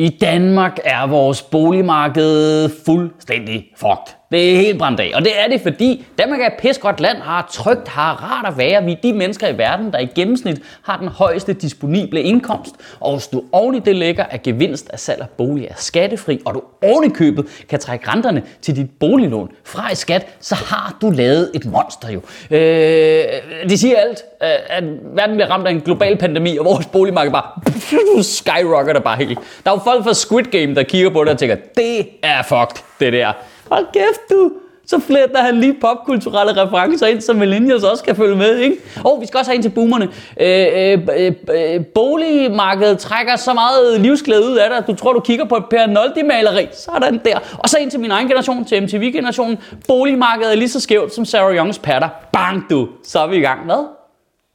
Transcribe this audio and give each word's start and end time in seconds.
I 0.00 0.08
Danmark 0.20 0.78
er 0.84 1.06
vores 1.06 1.42
boligmarked 1.42 2.70
fuldstændig 2.86 3.72
fucked. 3.76 4.17
Det 4.32 4.52
er 4.52 4.56
helt 4.56 4.78
brændt 4.78 5.00
af. 5.00 5.12
Og 5.14 5.24
det 5.24 5.40
er 5.40 5.48
det, 5.48 5.60
fordi 5.60 6.06
Danmark 6.18 6.40
er 6.40 6.46
et 6.46 6.52
pis 6.58 6.78
godt 6.78 7.00
land, 7.00 7.18
har 7.18 7.48
trygt, 7.52 7.88
har 7.88 8.14
rart 8.14 8.52
at 8.52 8.58
være. 8.58 8.84
Vi 8.84 8.92
er 8.92 8.96
de 8.96 9.12
mennesker 9.12 9.48
i 9.48 9.58
verden, 9.58 9.92
der 9.92 9.98
i 9.98 10.06
gennemsnit 10.06 10.62
har 10.82 10.96
den 10.96 11.08
højeste 11.08 11.52
disponible 11.52 12.22
indkomst. 12.22 12.74
Og 13.00 13.12
hvis 13.12 13.26
du 13.26 13.42
oven 13.52 13.74
i 13.74 13.78
det 13.78 13.96
lægger, 13.96 14.24
at 14.24 14.42
gevinst 14.42 14.90
af 14.90 14.98
salg 14.98 15.20
af 15.20 15.28
bolig 15.28 15.66
er 15.66 15.74
skattefri, 15.76 16.40
og 16.44 16.54
du 16.54 16.62
oven 16.82 17.04
i 17.04 17.08
købet 17.08 17.46
kan 17.68 17.78
trække 17.80 18.10
renterne 18.10 18.42
til 18.62 18.76
dit 18.76 18.90
boliglån 19.00 19.50
fra 19.64 19.92
i 19.92 19.94
skat, 19.94 20.26
så 20.40 20.54
har 20.54 20.96
du 21.00 21.10
lavet 21.10 21.50
et 21.54 21.64
monster 21.64 22.10
jo. 22.10 22.20
Øh, 22.56 23.24
de 23.68 23.78
siger 23.78 23.96
alt, 23.96 24.22
øh, 24.42 24.48
at 24.68 24.84
verden 25.14 25.36
bliver 25.36 25.50
ramt 25.50 25.66
af 25.66 25.70
en 25.70 25.80
global 25.80 26.16
pandemi, 26.16 26.56
og 26.58 26.64
vores 26.64 26.86
boligmarked 26.86 27.32
bare 27.32 28.22
skyrocketer 28.22 29.00
bare 29.00 29.16
helt. 29.16 29.38
Der 29.64 29.70
er 29.70 29.74
jo 29.74 29.80
folk 29.84 30.04
fra 30.04 30.14
Squid 30.14 30.44
Game, 30.44 30.74
der 30.74 30.82
kigger 30.82 31.10
på 31.10 31.24
det 31.24 31.32
og 31.32 31.38
tænker, 31.38 31.56
det 31.76 32.08
er 32.22 32.42
fucked, 32.42 32.82
det 33.00 33.12
der. 33.12 33.32
Hold 33.70 33.86
kæft 33.92 34.30
du! 34.30 34.52
Så 34.86 34.98
fletter 34.98 35.42
han 35.42 35.60
lige 35.60 35.76
popkulturelle 35.80 36.62
referencer 36.62 37.06
ind, 37.06 37.20
så 37.20 37.32
millennials 37.32 37.84
også 37.84 38.04
kan 38.04 38.16
følge 38.16 38.36
med, 38.36 38.58
ikke? 38.58 38.76
Og 39.04 39.18
vi 39.20 39.26
skal 39.26 39.38
også 39.38 39.50
have 39.50 39.56
en 39.56 39.62
til 39.62 39.68
boomerne. 39.68 40.08
Øh, 40.40 40.66
øh, 40.74 40.98
øh, 41.18 41.32
øh, 41.74 41.84
boligmarkedet 41.86 42.98
trækker 42.98 43.36
så 43.36 43.52
meget 43.52 44.00
livsglæde 44.00 44.46
ud 44.50 44.56
af 44.56 44.68
dig, 44.68 44.78
at 44.78 44.86
du 44.86 44.94
tror, 44.94 45.12
du 45.12 45.20
kigger 45.20 45.44
på 45.44 45.56
et 45.56 45.64
Per 45.70 45.86
Noldi-maleri. 45.86 46.66
Sådan 46.72 47.20
der. 47.24 47.38
Og 47.58 47.68
så 47.68 47.78
ind 47.78 47.90
til 47.90 48.00
min 48.00 48.10
egen 48.10 48.28
generation, 48.28 48.64
til 48.64 48.82
MTV-generationen. 48.82 49.58
Boligmarkedet 49.88 50.52
er 50.52 50.56
lige 50.56 50.68
så 50.68 50.80
skævt 50.80 51.14
som 51.14 51.24
Sarah 51.24 51.56
Youngs 51.56 51.78
patter. 51.78 52.08
Bang 52.32 52.70
du! 52.70 52.88
Så 53.04 53.18
er 53.18 53.26
vi 53.26 53.36
i 53.36 53.40
gang. 53.40 53.64
Hvad? 53.64 53.86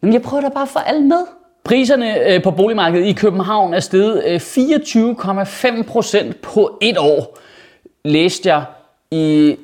Jamen, 0.02 0.14
jeg 0.14 0.22
prøver 0.22 0.42
da 0.42 0.50
bare 0.50 0.68
for 0.68 0.80
alt 0.80 0.96
alle 0.96 1.08
med. 1.08 1.26
Priserne 1.64 2.30
øh, 2.30 2.44
på 2.44 2.52
boligmarkedet 2.52 3.06
i 3.06 3.14
København 3.14 3.74
er 3.74 3.80
steget 3.80 4.24
øh, 4.26 4.36
24,5 4.36 5.84
procent 5.84 6.42
på 6.42 6.78
et 6.82 6.98
år, 6.98 7.38
læste 8.06 8.50
jeg 8.50 8.64
i, 9.14 9.56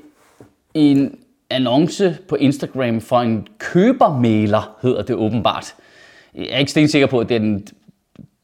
i 0.74 0.92
en 0.92 1.18
annonce 1.50 2.18
på 2.28 2.36
Instagram 2.36 3.02
for 3.02 3.20
en 3.20 3.48
købermailer, 3.58 4.76
hedder 4.82 5.02
det 5.02 5.16
åbenbart. 5.16 5.76
Jeg 6.36 6.48
er 6.52 6.58
ikke 6.58 6.88
sikker 6.88 7.08
på, 7.08 7.20
at 7.20 7.30
det 7.30 7.36
er 7.36 7.40
den 7.40 7.68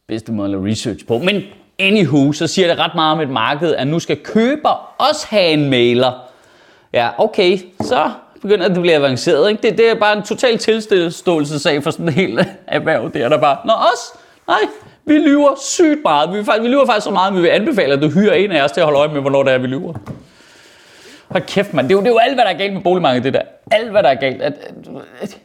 bedste 0.08 0.32
måde 0.32 0.46
at 0.46 0.52
lave 0.52 0.68
research 0.68 1.06
på, 1.06 1.18
men 1.18 1.42
anywho, 1.80 2.32
så 2.32 2.48
siger 2.48 2.68
det 2.68 2.80
ret 2.80 2.96
meget 2.96 3.12
om 3.12 3.22
et 3.22 3.30
marked, 3.30 3.76
at 3.76 3.88
nu 3.88 4.00
skal 4.00 4.18
køber 4.18 4.96
også 4.98 5.28
have 5.30 5.48
en 5.48 5.70
mailer. 5.70 6.12
Ja, 6.94 7.10
okay, 7.18 7.60
så 7.82 8.12
begynder 8.42 8.68
det 8.68 8.76
at 8.76 8.82
blive 8.82 8.96
avanceret. 8.96 9.50
Ikke? 9.50 9.70
Det, 9.70 9.78
det 9.78 9.90
er 9.90 9.96
bare 9.96 10.18
en 10.18 10.24
total 10.24 10.58
tilståelsesag 10.58 11.84
for 11.84 11.92
sådan 11.92 12.08
en 12.08 12.14
hel 12.14 12.46
erhverv. 12.68 13.12
Det 13.14 13.22
er 13.22 13.30
der 13.30 13.38
bare, 13.38 13.58
nå 13.66 13.74
os, 13.74 14.20
nej, 14.48 14.60
vi 15.06 15.14
lyver 15.14 15.56
sygt 15.62 16.00
meget. 16.04 16.34
Vi, 16.34 16.62
vi 16.62 16.68
lyver 16.68 16.86
faktisk 16.86 17.04
så 17.04 17.12
meget, 17.12 17.32
at 17.32 17.36
vi 17.38 17.42
vil 17.42 17.48
anbefale, 17.48 17.94
at 17.94 18.02
du 18.02 18.10
hyrer 18.10 18.34
en 18.34 18.52
af 18.52 18.64
os 18.64 18.72
til 18.72 18.82
at 18.82 18.86
holde 18.86 19.00
øje 19.00 19.14
med, 19.14 19.22
hvornår 19.22 19.44
det 19.44 19.54
er, 19.54 19.58
vi 19.58 19.68
lyver. 19.68 19.94
Hold 21.28 21.44
kæft, 21.44 21.74
mand. 21.74 21.90
Det 21.90 21.94
er, 21.94 21.98
jo, 21.98 22.02
det 22.02 22.08
er 22.08 22.12
jo 22.12 22.18
alt, 22.18 22.34
hvad 22.34 22.46
der 22.46 22.52
er 22.52 22.58
galt 22.58 22.74
med 22.74 22.82
boligmarkedet, 22.82 23.24
det 23.24 23.34
der. 23.34 23.42
Alt, 23.72 23.92
hvad 23.92 24.04
der 24.04 24.10
er 24.10 24.16
galt. 24.16 24.42
At, 24.42 24.54
at, 24.54 24.74
at, 25.22 25.38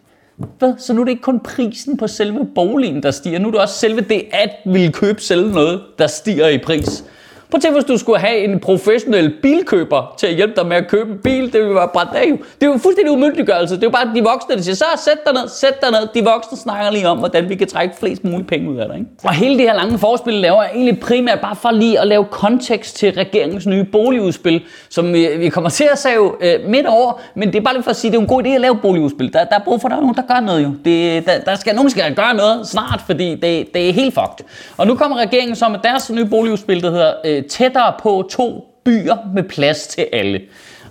hvad? 0.58 0.74
Så 0.78 0.92
nu 0.92 1.00
er 1.00 1.04
det 1.04 1.10
ikke 1.10 1.22
kun 1.22 1.40
prisen 1.40 1.96
på 1.96 2.06
selve 2.06 2.46
boligen, 2.54 3.02
der 3.02 3.10
stiger. 3.10 3.38
Nu 3.38 3.48
er 3.48 3.52
det 3.52 3.60
også 3.60 3.74
selve 3.74 4.00
det, 4.00 4.24
at 4.32 4.50
ville 4.64 4.92
købe 4.92 5.20
selv 5.20 5.52
noget, 5.52 5.82
der 5.98 6.06
stiger 6.06 6.48
i 6.48 6.58
pris. 6.58 7.04
Prøv 7.50 7.58
at 7.58 7.62
tænke, 7.62 7.74
hvis 7.74 7.84
du 7.84 7.98
skulle 7.98 8.18
have 8.18 8.38
en 8.38 8.60
professionel 8.60 9.34
bilkøber 9.42 10.14
til 10.18 10.26
at 10.26 10.34
hjælpe 10.34 10.54
dig 10.56 10.66
med 10.66 10.76
at 10.76 10.88
købe 10.88 11.10
en 11.10 11.18
bil, 11.18 11.52
det 11.52 11.60
ville 11.60 11.74
være 11.74 11.88
brændt 11.92 12.14
af. 12.14 12.32
Det 12.60 12.66
er 12.66 12.66
jo 12.66 12.78
fuldstændig 12.78 13.12
umyndiggørelse. 13.12 13.74
Det 13.74 13.82
er 13.82 13.86
jo 13.86 13.90
bare 13.90 14.14
de 14.14 14.22
voksne, 14.22 14.56
der 14.56 14.62
siger, 14.62 14.74
så 14.74 14.84
sæt 15.04 15.24
dig 15.26 15.34
ned, 15.34 15.48
sæt 15.48 15.80
dig 15.82 15.90
ned. 15.90 16.08
De 16.14 16.24
voksne 16.24 16.58
snakker 16.58 16.90
lige 16.90 17.08
om, 17.08 17.18
hvordan 17.18 17.48
vi 17.48 17.54
kan 17.54 17.68
trække 17.68 17.94
flest 18.00 18.24
mulige 18.24 18.44
penge 18.44 18.70
ud 18.70 18.76
af 18.76 18.88
dig. 18.88 18.98
Ikke? 18.98 19.10
Og 19.24 19.34
hele 19.34 19.58
det 19.58 19.62
her 19.62 19.74
lange 19.74 19.98
forspil 19.98 20.34
laver 20.34 20.62
jeg 20.62 20.70
egentlig 20.74 21.00
primært 21.00 21.40
bare 21.40 21.56
for 21.56 21.70
lige 21.70 22.00
at 22.00 22.06
lave 22.06 22.24
kontekst 22.24 22.96
til 22.96 23.12
regeringens 23.12 23.66
nye 23.66 23.84
boligudspil, 23.84 24.62
som 24.88 25.12
vi, 25.12 25.28
vi 25.38 25.48
kommer 25.48 25.70
til 25.70 25.88
at 25.92 25.98
save 25.98 26.32
øh, 26.40 26.68
midt 26.70 26.86
over, 26.86 27.20
men 27.34 27.52
det 27.52 27.58
er 27.58 27.62
bare 27.62 27.74
lige 27.74 27.82
for 27.82 27.90
at 27.90 27.96
sige, 27.96 28.08
at 28.08 28.12
det 28.12 28.18
er 28.18 28.22
en 28.22 28.28
god 28.28 28.44
idé 28.44 28.48
at 28.48 28.60
lave 28.60 28.76
boligudspil. 28.76 29.32
Der, 29.32 29.44
der 29.44 29.54
er 29.54 29.64
brug 29.64 29.80
for, 29.80 29.88
at 29.88 29.90
der 29.90 29.96
er 29.96 30.00
nogen, 30.00 30.16
der 30.16 30.34
gør 30.34 30.40
noget 30.40 30.62
jo. 30.62 30.70
Det, 30.84 31.26
der, 31.26 31.40
der 31.40 31.54
skal 31.54 31.74
nogen, 31.74 31.90
skal 31.90 32.14
gøre 32.14 32.34
noget 32.34 32.68
snart, 32.68 33.00
fordi 33.06 33.30
det, 33.34 33.74
det 33.74 33.88
er 33.88 33.92
helt 33.92 34.14
fucked. 34.14 34.44
Og 34.76 34.86
nu 34.86 34.94
kommer 34.94 35.16
regeringen 35.16 35.56
så 35.56 35.68
med 35.68 35.78
deres 35.84 36.10
nye 36.10 36.24
boligudspil, 36.24 36.82
der 36.82 36.90
hedder 36.90 37.12
øh, 37.24 37.39
Øh, 37.40 37.48
tættere 37.48 37.94
på 38.02 38.28
to 38.30 38.74
byer 38.84 39.16
med 39.34 39.42
plads 39.42 39.86
til 39.86 40.06
alle. 40.12 40.40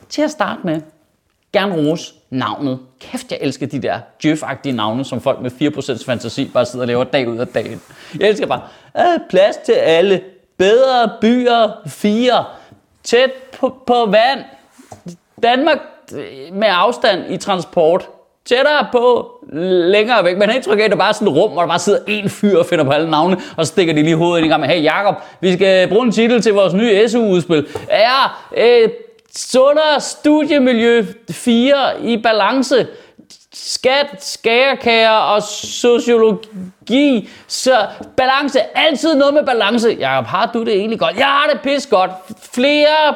Til 0.10 0.22
at 0.22 0.32
starte 0.32 0.62
med, 0.64 0.82
gerne 1.54 1.76
rose 1.76 2.14
navnet. 2.30 2.80
Kæft, 3.00 3.32
jeg 3.32 3.40
elsker 3.42 3.68
de 3.68 3.82
der 3.82 4.00
djøf 4.24 4.44
navne, 4.66 5.06
som 5.06 5.22
folk 5.22 5.42
med 5.42 5.52
4% 5.52 6.06
fantasi 6.06 6.50
bare 6.54 6.66
sidder 6.66 6.84
og 6.84 6.88
laver 6.88 7.04
dag 7.04 7.28
ud 7.28 7.38
af 7.38 7.48
dagen. 7.48 7.82
Jeg 8.20 8.30
elsker 8.30 8.48
bare, 8.48 8.62
øh, 8.98 9.20
plads 9.30 9.58
til 9.58 9.72
alle, 9.72 10.22
bedre 10.58 11.12
byer, 11.22 11.82
fire, 11.88 12.46
tæt 13.04 13.32
på, 13.60 13.84
på 13.88 14.06
vand, 14.06 14.40
Danmark 15.44 15.78
øh, 16.16 16.54
med 16.54 16.68
afstand 16.72 17.34
i 17.34 17.38
transport, 17.38 18.10
tættere 18.50 18.88
på, 18.92 19.32
længere 19.54 20.26
væk. 20.26 20.38
Man 20.38 20.50
har 20.50 20.56
indtryk 20.56 20.80
af, 20.80 20.84
at 20.84 20.92
der 20.92 20.98
bare 20.98 21.10
er 21.10 21.14
sådan 21.14 21.28
et 21.28 21.34
rum, 21.34 21.52
hvor 21.52 21.62
der 21.62 21.68
bare 21.68 21.80
sidder 21.80 22.00
en 22.08 22.30
fyr 22.30 22.58
og 22.58 22.66
finder 22.66 22.86
på 22.86 22.92
alle 22.92 23.12
navne, 23.12 23.38
og 23.58 23.66
så 23.66 23.72
stikker 23.72 23.94
de 23.94 24.04
lige 24.04 24.16
hovedet 24.16 24.38
ind 24.38 24.46
i 24.46 24.50
gang 24.50 24.62
med, 24.62 24.70
hey 24.70 24.84
Jacob, 24.84 25.16
vi 25.42 25.54
skal 25.54 25.88
bruge 25.88 26.06
en 26.06 26.12
titel 26.12 26.42
til 26.42 26.54
vores 26.54 26.74
nye 26.74 27.10
SU-udspil. 27.10 27.68
Er 27.90 28.50
øh, 28.58 28.90
sundere 29.36 30.00
studiemiljø 30.00 31.06
4 31.32 31.76
i 32.04 32.18
balance, 32.18 32.88
skat, 33.54 34.08
skærekager 34.20 35.10
og 35.10 35.44
sociologi. 35.44 37.30
Så 37.48 37.86
balance, 38.18 38.60
altid 38.78 39.16
noget 39.16 39.34
med 39.34 39.46
balance. 39.46 39.98
Jakob, 40.00 40.28
har 40.28 40.52
du 40.54 40.64
det 40.64 40.74
egentlig 40.74 41.00
godt? 41.00 41.18
Jeg 41.18 41.26
har 41.26 41.50
det 41.54 41.62
pis 41.62 41.88
godt. 41.88 42.12
Flere 42.54 43.16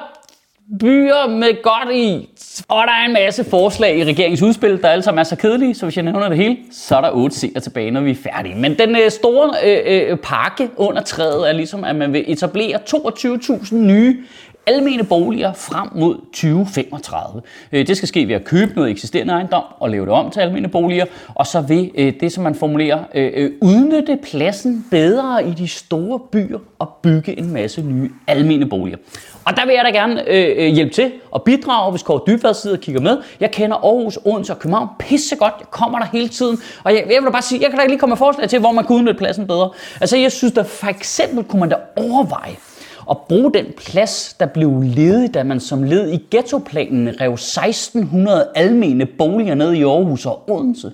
byer 0.79 1.28
med 1.28 1.63
godt 1.63 1.96
i. 1.96 2.29
Og 2.68 2.84
der 2.88 2.94
er 2.94 3.06
en 3.06 3.13
masse 3.13 3.44
forslag 3.44 3.97
i 3.97 4.03
regeringens 4.03 4.41
udspil, 4.41 4.81
der 4.81 4.90
alle 4.90 5.03
sammen 5.03 5.19
er 5.19 5.24
så 5.24 5.35
kedelige, 5.35 5.75
så 5.75 5.85
hvis 5.85 5.96
jeg 5.96 6.03
nævner 6.03 6.29
det 6.29 6.38
hele, 6.38 6.57
så 6.72 6.96
er 6.96 7.01
der 7.01 7.12
otte 7.12 7.35
seere 7.35 7.59
tilbage, 7.59 7.91
når 7.91 8.01
vi 8.01 8.12
er 8.12 8.16
færdige. 8.16 8.56
Men 8.56 8.78
den 8.78 8.96
øh, 8.96 9.12
store 9.12 9.53
øh, 9.63 10.12
øh, 10.12 10.18
pakke 10.18 10.69
under 10.78 11.01
træet 11.01 11.50
er 11.50 11.53
ligesom, 11.53 11.84
at 11.84 11.96
man 11.96 12.13
vil 12.13 12.24
etablere 12.28 12.79
22.000 12.90 13.75
nye 13.75 14.24
almene 14.66 15.03
boliger 15.03 15.53
frem 15.53 15.90
mod 15.96 16.16
2035. 16.16 17.41
Øh, 17.72 17.88
det 17.88 17.97
skal 17.97 18.07
ske 18.07 18.28
ved 18.28 18.35
at 18.35 18.44
købe 18.44 18.74
noget 18.75 18.91
eksisterende 18.91 19.34
ejendom 19.34 19.63
og 19.79 19.90
lave 19.90 20.06
det 20.06 20.13
om 20.13 20.31
til 20.31 20.40
almene 20.40 20.68
boliger, 20.68 21.06
og 21.35 21.47
så 21.47 21.62
ved 21.62 21.90
øh, 21.96 22.13
det, 22.19 22.31
som 22.31 22.44
man 22.44 22.56
formulerer, 22.56 23.03
øh, 23.16 23.51
udnytte 23.62 24.19
pladsen 24.24 24.85
bedre 24.91 25.47
i 25.47 25.51
de 25.51 25.68
store 25.68 26.19
byer 26.19 26.59
og 26.79 26.90
bygge 27.01 27.40
en 27.40 27.53
masse 27.53 27.81
nye 27.81 28.09
almene 28.28 28.66
boliger. 28.66 28.97
Og 29.46 29.57
der 29.57 29.66
vil 29.66 29.74
jeg 29.75 29.85
da 29.85 29.90
gerne 29.90 30.29
øh, 30.29 30.74
hjælpe 30.74 30.94
til 30.94 31.12
og 31.31 31.44
bidrage, 31.44 31.91
hvis 31.91 32.03
Kåre 32.03 32.22
Dybvad 32.28 32.53
sidder 32.53 32.78
og 32.78 32.81
kigger 32.81 33.01
med. 33.01 33.18
Jeg 33.40 33.51
kender 33.51 33.78
Aarhus, 33.78 34.19
Odense 34.25 34.53
og 34.53 34.59
København 34.59 34.88
pisse 35.00 35.35
godt. 35.35 35.53
Jeg 35.59 35.68
kommer 35.72 36.00
der 36.00 36.06
hele 36.06 36.28
tiden. 36.28 36.57
Og 36.84 36.94
jeg, 36.94 37.03
jeg 37.09 37.22
vil 37.22 37.25
da 37.25 37.31
bare 37.31 37.41
sige, 37.41 37.62
jeg 37.62 37.69
kan 37.69 37.80
da 37.80 37.85
lige 37.85 38.00
komme 38.00 38.12
med 38.12 38.18
forslag 38.18 38.50
til, 38.50 38.59
hvor 38.59 38.72
man 38.72 38.85
kunne 38.85 38.97
udnytte 38.97 39.18
pladsen 39.18 39.47
bedre. 39.47 39.69
Altså 40.01 40.18
jeg 40.18 40.31
synes 40.31 40.53
da 40.53 40.62
for 40.62 40.88
eksempel 40.88 41.44
kunne 41.44 41.60
man 41.60 41.69
da 41.69 41.75
overveje 41.98 42.56
og 43.05 43.25
bruge 43.29 43.53
den 43.53 43.65
plads, 43.77 44.35
der 44.39 44.45
blev 44.45 44.81
ledig, 44.81 45.33
da 45.33 45.44
man 45.44 45.59
som 45.59 45.83
led 45.83 46.11
i 46.11 46.27
ghettoplanen 46.31 47.21
rev 47.21 47.33
1600 47.33 48.47
almene 48.55 49.05
boliger 49.05 49.55
ned 49.55 49.73
i 49.73 49.83
Aarhus 49.83 50.25
og 50.25 50.50
Odense. 50.50 50.91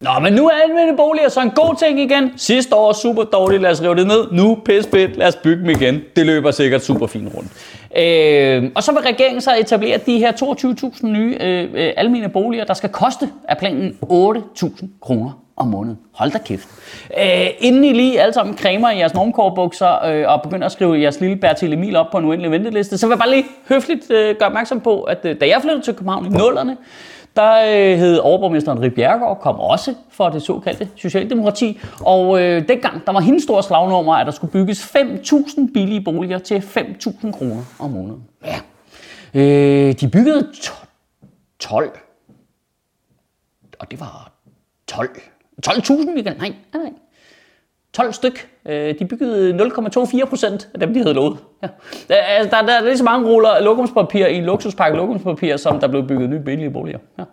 Nå, 0.00 0.10
men 0.22 0.32
nu 0.32 0.46
er 0.46 0.52
almene 0.64 0.96
boliger 0.96 1.28
så 1.28 1.40
en 1.40 1.50
god 1.50 1.76
ting 1.78 2.00
igen. 2.00 2.32
Sidste 2.36 2.74
år 2.74 2.92
super 2.92 3.22
dårligt, 3.22 3.62
lad 3.62 3.70
os 3.70 3.82
rive 3.82 3.94
det 3.94 4.06
ned. 4.06 4.32
Nu 4.32 4.58
pis 4.64 4.86
fedt, 4.86 5.16
lad 5.16 5.28
os 5.28 5.36
bygge 5.36 5.62
dem 5.62 5.70
igen. 5.70 6.00
Det 6.16 6.26
løber 6.26 6.50
sikkert 6.50 6.82
super 6.82 7.06
fint 7.06 7.34
rundt. 7.36 7.50
Øh, 7.96 8.70
og 8.74 8.82
så 8.82 8.92
vil 8.92 9.00
regeringen 9.00 9.40
så 9.40 9.50
etablere 9.60 9.98
de 10.06 10.18
her 10.18 10.32
22.000 10.32 11.06
nye 11.06 11.36
øh, 11.40 11.70
øh, 11.74 11.92
almene 11.96 12.28
boliger, 12.28 12.64
der 12.64 12.74
skal 12.74 12.88
koste 12.90 13.28
af 13.48 13.58
planen 13.58 13.96
8.000 14.02 14.86
kroner 15.00 15.41
om 15.62 15.68
måneden. 15.68 15.98
Hold 16.12 16.30
da 16.30 16.38
kæft. 16.38 16.68
Øh, 17.18 17.46
inden 17.58 17.84
I 17.84 17.92
lige 17.92 18.20
alle 18.20 18.32
sammen 18.32 18.58
cremer 18.58 18.90
i 18.90 18.98
jeres 18.98 19.14
normkorbukser 19.14 20.04
øh, 20.04 20.24
og 20.28 20.42
begynder 20.42 20.66
at 20.66 20.72
skrive 20.72 21.00
jeres 21.00 21.20
lille 21.20 21.36
Bertil 21.36 21.72
Emil 21.72 21.96
op 21.96 22.06
på 22.12 22.18
en 22.18 22.24
uendelig 22.24 22.50
venteliste, 22.50 22.98
så 22.98 23.06
vil 23.06 23.12
jeg 23.12 23.18
bare 23.18 23.30
lige 23.30 23.44
høfligt 23.68 24.10
øh, 24.10 24.36
gøre 24.38 24.48
opmærksom 24.48 24.80
på, 24.80 25.02
at 25.02 25.18
øh, 25.24 25.40
da 25.40 25.48
jeg 25.48 25.58
flyttede 25.62 25.82
til 25.82 25.94
København 25.94 26.26
i 26.26 26.28
nullerne, 26.28 26.76
der 27.36 27.52
øh, 27.52 27.98
hed 27.98 28.18
overborgmesteren 28.18 28.82
Rip 28.82 28.94
Bjergård, 28.94 29.38
kom 29.40 29.60
også 29.60 29.94
for 30.10 30.28
det 30.28 30.42
såkaldte 30.42 30.88
Socialdemokrati, 30.96 31.80
og 32.00 32.40
øh, 32.42 32.68
dengang 32.68 33.06
der 33.06 33.12
var 33.12 33.20
hendes 33.20 33.42
store 33.42 33.62
slagnummer, 33.62 34.14
at 34.14 34.26
der 34.26 34.32
skulle 34.32 34.52
bygges 34.52 34.96
5.000 34.96 35.72
billige 35.74 36.00
boliger 36.00 36.38
til 36.38 36.58
5.000 36.58 37.32
kroner 37.32 37.62
om 37.78 37.90
måneden. 37.90 38.24
Ja. 38.44 38.60
Øh, 39.34 39.92
de 39.92 40.08
byggede 40.08 40.48
12, 41.58 41.90
og 43.78 43.90
det 43.90 44.00
var 44.00 44.32
12, 44.86 45.10
12.000 45.66 46.14
weekend, 46.14 46.38
nej, 46.38 46.52
nej, 46.74 46.92
12 47.92 48.12
styk. 48.12 48.48
Øh, 48.68 48.98
de 48.98 49.04
byggede 49.04 49.56
0,24 49.56 50.24
procent 50.24 50.68
af 50.74 50.80
dem, 50.80 50.94
de 50.94 51.00
havde 51.00 51.14
lovet. 51.14 51.38
Ja. 51.62 51.68
Der, 52.08 52.14
altså, 52.14 52.56
der, 52.56 52.66
der 52.66 52.72
er 52.72 52.84
lige 52.84 52.98
så 52.98 53.04
mange 53.04 53.28
ruller 53.28 53.60
lokumspapir 53.60 54.26
i 54.26 54.36
en 54.36 54.44
luksuspakke 54.44 54.96
lokumspapir, 54.96 55.56
som 55.56 55.80
der 55.80 55.88
blev 55.88 56.06
bygget 56.08 56.30
nye 56.30 56.40
billige 56.40 56.70
boliger. 56.70 56.98
Ja. 57.18 57.24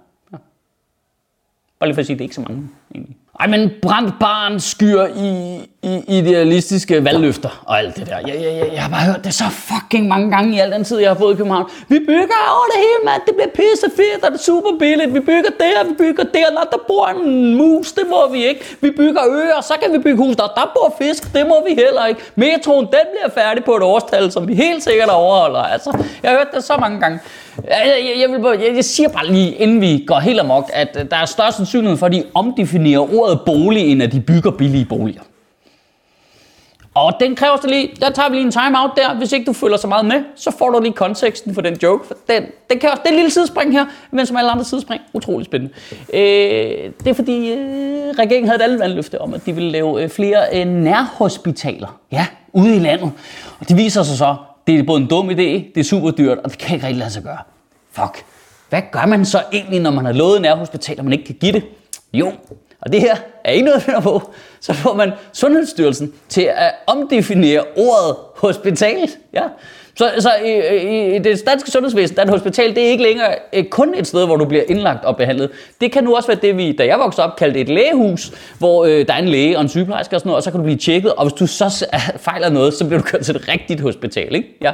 Bare 1.79 1.87
lige 1.87 1.95
for 1.95 1.99
at 1.99 2.05
sige, 2.05 2.15
det 2.15 2.21
er 2.21 2.25
ikke 2.25 2.35
så 2.35 2.41
mange 2.41 2.69
egentlig. 2.95 3.15
Ej, 3.39 3.47
men 3.47 3.71
brændt 3.81 4.13
barn 4.19 4.59
skyer 4.59 5.07
i, 5.07 5.59
i 5.83 6.17
idealistiske 6.17 7.03
valgløfter 7.03 7.63
og 7.65 7.79
alt 7.79 7.95
det 7.95 8.07
der. 8.07 8.17
Jeg, 8.17 8.35
jeg, 8.35 8.43
jeg, 8.43 8.69
jeg 8.73 8.81
har 8.81 8.89
bare 8.89 9.01
hørt 9.11 9.23
det 9.23 9.33
så 9.33 9.43
fucking 9.49 10.07
mange 10.07 10.31
gange 10.31 10.55
i 10.55 10.59
al 10.59 10.71
den 10.71 10.83
tid, 10.83 10.97
jeg 10.99 11.09
har 11.09 11.15
boet 11.15 11.33
i 11.33 11.37
København. 11.37 11.69
Vi 11.87 11.99
bygger 11.99 12.39
over 12.55 12.65
det 12.73 12.79
hele, 12.85 13.01
mand. 13.05 13.21
Det 13.27 13.33
bliver 13.35 13.49
pisse 13.55 13.87
fedt, 13.95 14.23
og 14.25 14.31
det 14.31 14.37
er 14.39 14.43
super 14.43 14.69
billigt. 14.79 15.13
Vi 15.13 15.19
bygger 15.19 15.51
der, 15.59 15.89
vi 15.89 15.93
bygger 15.97 16.23
der. 16.23 16.51
Når 16.53 16.67
der 16.71 16.77
bor 16.87 17.07
en 17.07 17.55
mus, 17.55 17.91
det 17.91 18.03
må 18.09 18.31
vi 18.31 18.45
ikke. 18.45 18.61
Vi 18.81 18.91
bygger 18.91 19.21
øer, 19.29 19.61
så 19.61 19.73
kan 19.81 19.93
vi 19.93 19.97
bygge 19.97 20.17
hus. 20.17 20.35
Der, 20.35 20.47
der 20.59 20.71
bor 20.75 20.95
fisk, 21.01 21.33
det 21.33 21.47
må 21.47 21.57
vi 21.67 21.73
heller 21.83 22.05
ikke. 22.05 22.21
Metroen, 22.35 22.85
den 22.85 23.05
bliver 23.13 23.43
færdig 23.43 23.63
på 23.63 23.75
et 23.75 23.83
årstal, 23.83 24.31
som 24.31 24.47
vi 24.47 24.55
helt 24.55 24.83
sikkert 24.83 25.09
overholder. 25.09 25.63
Altså, 25.75 25.89
jeg 26.23 26.31
har 26.31 26.37
hørt 26.37 26.51
det 26.55 26.63
så 26.63 26.77
mange 26.77 26.99
gange. 26.99 27.19
Jeg, 27.67 27.83
jeg, 27.87 28.21
jeg, 28.21 28.29
vil 28.29 28.41
bare, 28.41 28.57
jeg, 28.59 28.75
jeg 28.75 28.85
siger 28.85 29.09
bare 29.09 29.27
lige, 29.27 29.51
inden 29.51 29.81
vi 29.81 30.03
går 30.07 30.19
helt 30.19 30.39
amok, 30.39 30.69
at 30.73 30.97
øh, 30.99 31.11
der 31.11 31.17
er 31.17 31.25
størst 31.25 31.57
sandsynlighed 31.57 31.97
for, 31.97 32.05
at 32.05 32.11
de 32.11 32.23
omdefinerer 32.33 33.15
ordet 33.15 33.41
bolig, 33.45 33.91
end 33.91 34.03
at 34.03 34.11
de 34.11 34.21
bygger 34.21 34.51
billige 34.51 34.85
boliger. 34.85 35.21
Og 36.93 37.13
den 37.19 37.35
kræver 37.35 37.57
så 37.61 37.67
lige, 37.67 37.89
der 38.01 38.09
tager 38.09 38.29
vi 38.29 38.35
lige 38.35 38.45
en 38.45 38.51
timeout 38.51 38.91
der. 38.97 39.15
Hvis 39.15 39.31
ikke 39.31 39.45
du 39.45 39.53
følger 39.53 39.77
så 39.77 39.87
meget 39.87 40.05
med, 40.05 40.23
så 40.35 40.51
får 40.51 40.69
du 40.69 40.79
lige 40.81 40.93
konteksten 40.93 41.53
for 41.53 41.61
den 41.61 41.77
joke. 41.83 42.07
For 42.07 42.15
den, 42.29 42.43
den 42.69 42.79
kan 42.79 42.89
også, 42.89 43.01
det 43.05 43.11
er 43.11 43.15
lille 43.15 43.31
sidespring 43.31 43.71
her, 43.71 43.85
men 44.11 44.25
som 44.25 44.37
alle 44.37 44.51
andre 44.51 44.65
sidespring, 44.65 45.01
utrolig 45.13 45.45
spændende. 45.45 45.73
Øh, 46.13 46.91
det 47.03 47.07
er 47.07 47.13
fordi, 47.13 47.51
øh, 47.51 47.57
regeringen 48.19 48.49
havde 48.49 48.59
et 48.59 48.63
andet 48.63 48.79
valgløfte 48.79 49.21
om, 49.21 49.33
at 49.33 49.45
de 49.45 49.53
ville 49.55 49.71
lave 49.71 50.03
øh, 50.03 50.09
flere 50.09 50.39
øh, 50.53 50.67
nærhospitaler. 50.67 51.99
Ja, 52.11 52.25
ude 52.53 52.75
i 52.75 52.79
landet. 52.79 53.11
Og 53.59 53.69
det 53.69 53.77
viser 53.77 54.03
sig 54.03 54.17
så, 54.17 54.35
det 54.73 54.79
er 54.79 54.83
både 54.83 55.01
en 55.01 55.07
dum 55.07 55.29
idé, 55.29 55.71
det 55.75 55.77
er 55.77 55.83
super 55.83 56.11
dyrt, 56.11 56.37
og 56.37 56.51
det 56.51 56.59
kan 56.59 56.75
ikke 56.75 56.87
rigtig 56.87 56.99
lade 56.99 57.11
sig 57.11 57.23
gøre. 57.23 57.37
Fuck. 57.91 58.25
Hvad 58.69 58.81
gør 58.91 59.05
man 59.05 59.25
så 59.25 59.43
egentlig, 59.53 59.79
når 59.79 59.91
man 59.91 60.05
har 60.05 60.11
lovet 60.13 60.41
nærhospitaler, 60.41 61.03
man 61.03 61.13
ikke 61.13 61.25
kan 61.25 61.35
give 61.35 61.51
det? 61.51 61.63
Jo, 62.13 62.31
og 62.81 62.91
det 62.91 63.01
her 63.01 63.15
er 63.43 63.51
ikke 63.51 63.65
noget, 63.65 63.75
jeg 63.75 63.81
finder 63.81 64.01
på. 64.01 64.21
Så 64.59 64.73
får 64.73 64.93
man 64.93 65.11
Sundhedsstyrelsen 65.33 66.13
til 66.29 66.41
at 66.41 66.71
omdefinere 66.87 67.63
ordet 67.77 68.15
hospital. 68.35 69.09
Ja. 69.33 69.43
Så, 69.95 70.11
så 70.19 70.29
i, 70.45 70.49
i, 70.87 71.15
i 71.15 71.19
det 71.19 71.41
danske 71.47 71.71
sundhedsvæsen, 71.71 72.15
der 72.15 72.21
er 72.21 72.25
et 72.25 72.31
hospital, 72.31 72.75
det 72.75 72.83
er 72.83 72.87
ikke 72.87 73.03
længere 73.03 73.35
øh, 73.53 73.63
kun 73.63 73.93
et 73.97 74.07
sted, 74.07 74.25
hvor 74.25 74.35
du 74.35 74.45
bliver 74.45 74.63
indlagt 74.67 75.05
og 75.05 75.17
behandlet. 75.17 75.49
Det 75.81 75.91
kan 75.91 76.03
nu 76.03 76.15
også 76.15 76.27
være 76.27 76.37
det, 76.41 76.57
vi, 76.57 76.71
da 76.71 76.85
jeg 76.85 76.99
voksede 76.99 77.27
op, 77.27 77.35
kaldte 77.35 77.59
et 77.59 77.69
lægehus, 77.69 78.31
hvor 78.59 78.85
øh, 78.85 79.07
der 79.07 79.13
er 79.13 79.17
en 79.17 79.29
læge 79.29 79.57
og 79.57 79.61
en 79.61 79.69
sygeplejerske 79.69 80.15
og 80.15 80.19
sådan 80.19 80.29
noget, 80.29 80.37
og 80.37 80.43
så 80.43 80.51
kan 80.51 80.59
du 80.59 80.63
blive 80.63 80.77
tjekket, 80.77 81.13
og 81.13 81.25
hvis 81.25 81.33
du 81.33 81.47
så 81.47 81.85
fejler 82.17 82.49
noget, 82.49 82.73
så 82.73 82.85
bliver 82.85 83.01
du 83.01 83.05
kørt 83.07 83.21
til 83.21 83.35
et 83.35 83.47
rigtigt 83.47 83.81
hospital. 83.81 84.35
Ikke? 84.35 84.57
Ja. 84.61 84.71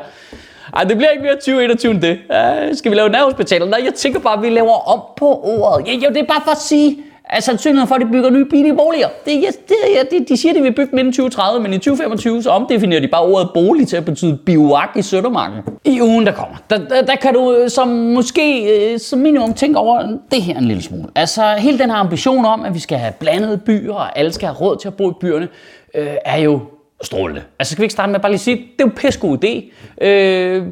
Ej, 0.73 0.83
det 0.83 0.97
bliver 0.97 1.09
ikke 1.09 1.23
mere 1.23 1.35
2021 1.35 1.91
end 1.91 2.01
det. 2.01 2.19
Ja, 2.29 2.73
skal 2.73 2.91
vi 2.91 2.95
lave 2.95 3.09
nærhospitaler? 3.09 3.65
Nej, 3.65 3.81
jeg 3.85 3.93
tænker 3.93 4.19
bare, 4.19 4.37
at 4.37 4.41
vi 4.43 4.49
laver 4.49 4.89
om 4.93 5.01
på 5.17 5.41
ordet. 5.43 5.87
Ja, 5.87 5.93
jo, 5.93 6.09
det 6.09 6.17
er 6.17 6.25
bare 6.25 6.41
for 6.43 6.51
at 6.51 6.61
sige, 6.61 6.97
er 7.30 7.39
sandsynligheden 7.39 7.88
for, 7.88 7.95
at 7.95 8.01
de 8.01 8.07
bygger 8.12 8.30
nye 8.30 8.45
billige 8.45 8.75
boliger. 8.75 9.07
Det, 9.25 9.31
ja, 9.31 9.48
det, 9.68 9.75
ja, 9.95 10.18
de, 10.18 10.25
de 10.25 10.38
siger, 10.38 10.51
at 10.51 10.57
de 10.57 10.62
vil 10.62 10.74
bygge 10.74 10.92
dem 10.92 11.00
inden 11.00 11.13
2030, 11.13 11.63
men 11.63 11.74
i 11.74 11.77
2025 11.77 12.44
så 12.44 12.50
omdefinerer 12.50 13.01
de 13.01 13.07
bare 13.07 13.22
ordet 13.22 13.50
bolig 13.54 13.88
til 13.88 13.98
at 13.98 14.06
betyde 14.06 14.38
bivak 14.45 14.89
i 14.95 15.01
Søndermarken. 15.01 15.62
I 15.86 16.01
ugen, 16.01 16.25
der 16.25 16.31
kommer, 16.31 16.56
der, 16.69 16.77
der, 16.77 17.01
der 17.01 17.16
kan 17.16 17.33
du 17.33 17.66
som 17.68 17.88
måske 17.88 18.63
øh, 18.94 19.00
som 19.00 19.19
minimum 19.19 19.54
tænke 19.54 19.80
over 19.80 20.18
det 20.31 20.42
her 20.42 20.57
en 20.57 20.66
lille 20.66 20.83
smule. 20.83 21.07
Altså 21.16 21.56
hele 21.57 21.80
den 21.80 21.89
her 21.89 21.98
ambition 21.98 22.45
om, 22.45 22.66
at 22.66 22.74
vi 22.74 22.80
skal 22.80 22.98
have 22.98 23.13
blandede 23.19 23.57
byer, 23.57 23.94
og 23.94 24.19
alle 24.19 24.33
skal 24.33 24.48
have 24.48 24.57
råd 24.57 24.77
til 24.77 24.88
at 24.88 24.94
bo 24.94 25.12
i 25.12 25.13
byerne, 25.22 25.48
øh, 25.95 26.07
er 26.25 26.38
jo 26.38 26.60
strålende. 27.01 27.42
Altså 27.60 27.72
skal 27.72 27.81
vi 27.81 27.86
ikke 27.86 27.94
starte 27.94 28.10
med 28.10 28.16
at 28.16 28.22
bare 28.22 28.31
lige 28.31 28.39
sige, 28.39 28.56
det 28.56 28.83
er 28.83 28.88
jo 28.88 29.07
en 29.07 29.19
god 29.19 29.44
idé. 29.44 29.72
Øh, 30.06 30.66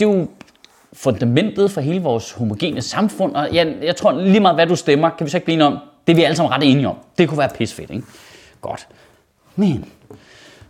det 0.00 0.06
er 0.06 0.10
jo 0.12 0.26
fundamentet 0.92 1.70
for 1.70 1.80
hele 1.80 2.02
vores 2.02 2.32
homogene 2.32 2.82
samfund, 2.82 3.34
og 3.34 3.54
jeg, 3.54 3.74
jeg 3.82 3.96
tror 3.96 4.12
lige 4.12 4.40
meget, 4.40 4.56
hvad 4.56 4.66
du 4.66 4.76
stemmer, 4.76 5.10
kan 5.10 5.24
vi 5.24 5.30
så 5.30 5.36
ikke 5.36 5.44
blive 5.44 5.64
om, 5.64 5.78
det 6.06 6.12
er 6.12 6.16
vi 6.16 6.22
alle 6.22 6.36
sammen 6.36 6.52
ret 6.52 6.70
enige 6.70 6.88
om. 6.88 6.96
Det 7.18 7.28
kunne 7.28 7.38
være 7.38 7.48
pisfedt, 7.48 7.90
ikke? 7.90 8.06
Godt. 8.60 8.88
Men 9.56 9.84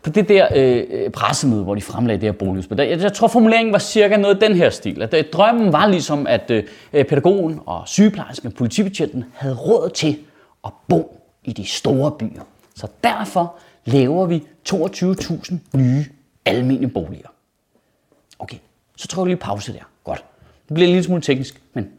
på 0.03 0.11
det 0.11 0.29
der 0.29 0.49
øh, 0.55 0.85
øh, 0.91 1.11
pressemøde, 1.11 1.63
hvor 1.63 1.75
de 1.75 1.81
fremlagde 1.81 2.21
det 2.21 2.27
her 2.27 2.39
boligudspil, 2.39 2.79
jeg, 2.79 3.01
jeg 3.01 3.13
tror 3.13 3.29
formuleringen 3.29 3.73
var 3.73 3.79
cirka 3.79 4.17
noget 4.17 4.37
i 4.37 4.47
den 4.47 4.57
her 4.57 4.71
stil. 4.71 5.03
At, 5.03 5.15
øh, 5.15 5.25
drømmen 5.33 5.73
var 5.73 5.87
ligesom, 5.87 6.27
at 6.27 6.51
øh, 6.51 6.65
øh 6.93 7.05
pædagogen 7.05 7.61
og 7.67 7.83
sygeplejersken 7.87 8.47
og 8.47 8.55
politibetjenten 8.55 9.25
havde 9.35 9.55
råd 9.55 9.91
til 9.91 10.19
at 10.65 10.71
bo 10.89 11.21
i 11.45 11.53
de 11.53 11.67
store 11.67 12.11
byer. 12.11 12.43
Så 12.75 12.87
derfor 13.05 13.55
laver 13.85 14.27
vi 14.27 14.43
22.000 14.69 15.55
nye 15.75 16.05
almindelige 16.45 16.91
boliger. 16.91 17.29
Okay, 18.39 18.57
så 18.97 19.09
tror 19.09 19.23
jeg 19.23 19.27
lige 19.27 19.37
pause 19.37 19.73
der. 19.73 19.89
Godt. 20.05 20.25
Det 20.69 20.75
bliver 20.75 20.87
en 20.87 20.93
lille 20.93 21.05
smule 21.05 21.23
teknisk, 21.23 21.63
men 21.75 21.91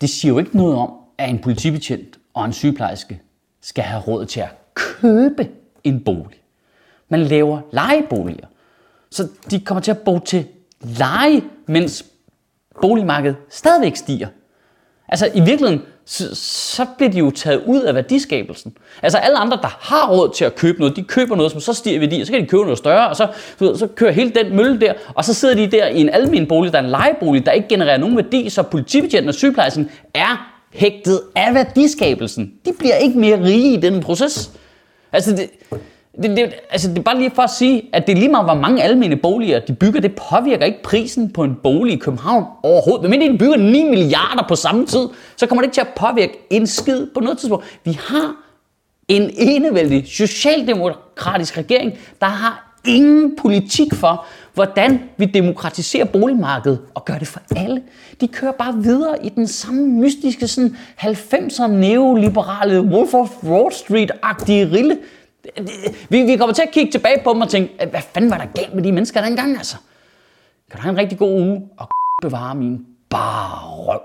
det 0.00 0.10
siger 0.10 0.32
jo 0.32 0.38
ikke 0.38 0.56
noget 0.56 0.76
om, 0.76 0.92
at 1.18 1.30
en 1.30 1.38
politibetjent 1.38 2.18
og 2.34 2.44
en 2.44 2.52
sygeplejerske 2.52 3.20
skal 3.60 3.84
have 3.84 4.02
råd 4.02 4.26
til 4.26 4.40
at 4.40 4.74
købe 4.74 5.48
en 5.84 6.04
bolig. 6.04 6.42
Man 7.08 7.20
laver 7.20 7.60
lejeboliger. 7.72 8.46
Så 9.10 9.28
de 9.50 9.60
kommer 9.60 9.80
til 9.80 9.90
at 9.90 9.98
bo 9.98 10.18
til 10.18 10.46
leje, 10.80 11.42
mens 11.66 12.04
boligmarkedet 12.82 13.36
stadigvæk 13.48 13.96
stiger. 13.96 14.28
Altså 15.10 15.30
i 15.34 15.40
virkeligheden, 15.40 15.82
så, 16.06 16.34
så 16.34 16.86
bliver 16.96 17.10
de 17.10 17.18
jo 17.18 17.30
taget 17.30 17.62
ud 17.66 17.80
af 17.80 17.94
værdiskabelsen. 17.94 18.72
Altså 19.02 19.18
alle 19.18 19.38
andre, 19.38 19.58
der 19.62 19.78
har 19.80 20.10
råd 20.10 20.34
til 20.34 20.44
at 20.44 20.54
købe 20.54 20.78
noget, 20.78 20.96
de 20.96 21.02
køber 21.02 21.36
noget, 21.36 21.52
som 21.52 21.60
så 21.60 21.72
stiger 21.72 22.00
værdi, 22.00 22.20
og 22.20 22.26
så 22.26 22.32
kan 22.32 22.42
de 22.42 22.46
købe 22.46 22.62
noget 22.62 22.78
større, 22.78 23.08
og 23.08 23.16
så, 23.16 23.28
så 23.58 23.88
kører 23.94 24.12
hele 24.12 24.30
den 24.30 24.56
mølle 24.56 24.80
der, 24.80 24.92
og 25.14 25.24
så 25.24 25.34
sidder 25.34 25.54
de 25.54 25.66
der 25.66 25.86
i 25.86 26.00
en 26.00 26.08
almen 26.08 26.46
bolig, 26.46 26.72
der 26.72 26.78
er 26.78 26.82
en 26.82 26.90
lejebolig, 26.90 27.46
der 27.46 27.52
ikke 27.52 27.68
genererer 27.68 27.98
nogen 27.98 28.16
værdi, 28.16 28.48
så 28.48 28.62
politibetjenten 28.62 29.28
og 29.28 29.34
sygeplejersken 29.34 29.90
er 30.14 30.60
hægtet 30.72 31.20
af 31.36 31.54
værdiskabelsen. 31.54 32.52
De 32.64 32.72
bliver 32.78 32.94
ikke 32.94 33.18
mere 33.18 33.44
rige 33.44 33.74
i 33.74 33.80
den 33.80 34.00
proces. 34.00 34.50
Altså 35.12 35.36
det, 35.36 35.50
det, 36.16 36.36
det, 36.36 36.54
altså 36.70 36.88
det 36.88 36.98
er 36.98 37.02
bare 37.02 37.18
lige 37.18 37.30
for 37.34 37.42
at 37.42 37.50
sige, 37.50 37.82
at 37.92 38.06
det 38.06 38.12
er 38.12 38.16
lige 38.16 38.28
meget, 38.28 38.46
hvor 38.46 38.54
mange 38.54 38.82
almene 38.82 39.16
boliger 39.16 39.60
de 39.60 39.72
bygger, 39.72 40.00
det 40.00 40.12
påvirker 40.30 40.66
ikke 40.66 40.82
prisen 40.82 41.30
på 41.32 41.44
en 41.44 41.56
bolig 41.62 41.94
i 41.94 41.96
København 41.96 42.44
overhovedet. 42.62 43.10
Men 43.10 43.20
de 43.20 43.38
bygger 43.38 43.56
9 43.56 43.84
milliarder 43.84 44.44
på 44.48 44.54
samme 44.54 44.86
tid, 44.86 45.08
så 45.36 45.46
kommer 45.46 45.62
det 45.62 45.66
ikke 45.66 45.74
til 45.74 45.80
at 45.80 45.94
påvirke 45.96 46.38
en 46.50 46.66
skid 46.66 47.06
på 47.14 47.20
noget 47.20 47.38
tidspunkt. 47.38 47.80
Vi 47.84 47.98
har 48.08 48.36
en 49.08 49.30
enevældig 49.34 50.08
socialdemokratisk 50.08 51.58
regering, 51.58 51.98
der 52.20 52.26
har 52.26 52.76
ingen 52.84 53.36
politik 53.36 53.94
for, 53.94 54.24
hvordan 54.54 55.00
vi 55.16 55.24
demokratiserer 55.24 56.04
boligmarkedet 56.04 56.80
og 56.94 57.04
gør 57.04 57.18
det 57.18 57.28
for 57.28 57.40
alle. 57.56 57.82
De 58.20 58.28
kører 58.28 58.52
bare 58.52 58.74
videre 58.82 59.26
i 59.26 59.28
den 59.28 59.46
samme 59.46 59.86
mystiske 59.86 60.48
sådan 60.48 60.76
90'er 61.00 61.66
neoliberale 61.66 62.80
Wolf 62.80 63.14
of 63.14 63.44
Wall 63.44 63.72
Street-agtige 63.72 64.72
rille, 64.72 64.98
vi, 66.08 66.22
vi 66.22 66.36
kommer 66.36 66.54
til 66.54 66.62
at 66.62 66.70
kigge 66.70 66.92
tilbage 66.92 67.20
på 67.24 67.32
dem 67.32 67.40
og 67.40 67.48
tænke, 67.48 67.86
hvad 67.90 68.00
fanden 68.14 68.30
var 68.30 68.38
der 68.38 68.46
galt 68.54 68.74
med 68.74 68.82
de 68.82 68.92
mennesker 68.92 69.22
dengang, 69.22 69.56
altså? 69.56 69.76
Kan 70.70 70.76
du 70.76 70.82
have 70.82 70.92
en 70.92 70.98
rigtig 70.98 71.18
god 71.18 71.40
uge 71.40 71.62
og 71.76 71.88
bevare 72.22 72.54
min 72.54 72.86
bare 73.10 73.58
røv? 73.62 74.00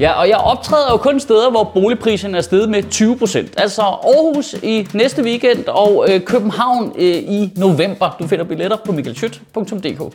Ja, 0.00 0.12
og 0.12 0.28
jeg 0.28 0.36
optræder 0.36 0.90
jo 0.90 0.96
kun 0.96 1.20
steder, 1.20 1.50
hvor 1.50 1.70
boligpriserne 1.74 2.36
er 2.36 2.42
steget 2.42 2.68
med 2.68 2.82
20%. 2.84 3.38
Altså 3.62 3.82
Aarhus 3.82 4.54
i 4.62 4.88
næste 4.94 5.22
weekend 5.22 5.68
og 5.68 6.06
øh, 6.08 6.20
København 6.20 6.92
øh, 6.98 7.16
i 7.16 7.52
november. 7.56 8.16
Du 8.18 8.26
finder 8.26 8.44
billetter 8.44 8.76
på 8.84 8.92
michaelschyt.dk. 8.92 10.14